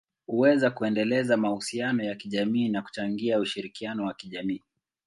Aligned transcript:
huweza 0.27 0.69
kuendeleza 0.71 1.37
mahusiano 1.37 2.03
ya 2.03 2.15
kijamii 2.15 2.69
na 2.69 2.81
kuchangia 2.81 3.39
ushirikiano 3.39 4.05
wa 4.05 4.13
kijamii. 4.13 4.63